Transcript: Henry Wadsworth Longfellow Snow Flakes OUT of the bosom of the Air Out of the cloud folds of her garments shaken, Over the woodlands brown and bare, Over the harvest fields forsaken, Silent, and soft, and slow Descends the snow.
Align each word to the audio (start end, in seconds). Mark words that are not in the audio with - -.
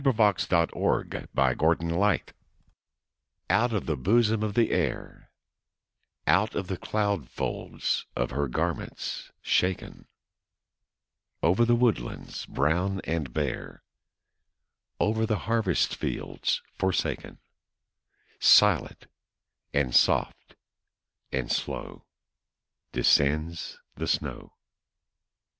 Henry 0.03 0.13
Wadsworth 0.17 0.73
Longfellow 0.75 1.75
Snow 1.75 2.01
Flakes 2.01 2.33
OUT 3.51 3.71
of 3.71 3.85
the 3.85 3.95
bosom 3.95 4.41
of 4.41 4.55
the 4.55 4.71
Air 4.71 5.29
Out 6.25 6.55
of 6.55 6.65
the 6.69 6.77
cloud 6.79 7.29
folds 7.29 8.07
of 8.15 8.31
her 8.31 8.47
garments 8.47 9.29
shaken, 9.43 10.07
Over 11.43 11.65
the 11.65 11.75
woodlands 11.75 12.47
brown 12.47 13.01
and 13.03 13.31
bare, 13.31 13.83
Over 14.99 15.27
the 15.27 15.37
harvest 15.45 15.95
fields 15.95 16.63
forsaken, 16.79 17.37
Silent, 18.39 19.05
and 19.71 19.93
soft, 19.93 20.55
and 21.31 21.51
slow 21.51 22.07
Descends 22.91 23.77
the 23.93 24.07
snow. 24.07 24.55